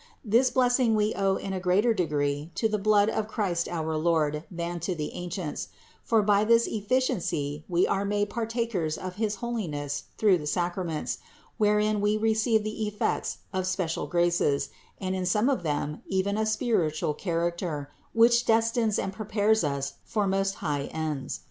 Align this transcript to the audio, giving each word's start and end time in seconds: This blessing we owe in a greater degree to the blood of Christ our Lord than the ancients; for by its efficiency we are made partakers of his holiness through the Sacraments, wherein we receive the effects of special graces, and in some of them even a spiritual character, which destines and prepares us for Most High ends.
This 0.25 0.49
blessing 0.49 0.95
we 0.95 1.13
owe 1.13 1.35
in 1.35 1.53
a 1.53 1.59
greater 1.59 1.93
degree 1.93 2.49
to 2.55 2.67
the 2.67 2.79
blood 2.79 3.07
of 3.07 3.27
Christ 3.27 3.67
our 3.69 3.95
Lord 3.95 4.45
than 4.49 4.79
the 4.79 5.11
ancients; 5.13 5.67
for 6.03 6.23
by 6.23 6.41
its 6.41 6.65
efficiency 6.65 7.63
we 7.69 7.85
are 7.85 8.03
made 8.03 8.31
partakers 8.31 8.97
of 8.97 9.17
his 9.17 9.35
holiness 9.45 10.05
through 10.17 10.39
the 10.39 10.47
Sacraments, 10.47 11.19
wherein 11.59 12.01
we 12.01 12.17
receive 12.17 12.63
the 12.63 12.87
effects 12.87 13.37
of 13.53 13.67
special 13.67 14.07
graces, 14.07 14.69
and 14.99 15.13
in 15.13 15.23
some 15.27 15.49
of 15.49 15.61
them 15.61 16.01
even 16.07 16.35
a 16.35 16.47
spiritual 16.47 17.13
character, 17.13 17.91
which 18.13 18.45
destines 18.45 18.97
and 18.97 19.13
prepares 19.13 19.63
us 19.63 19.93
for 20.03 20.25
Most 20.25 20.55
High 20.65 20.85
ends. 20.85 21.39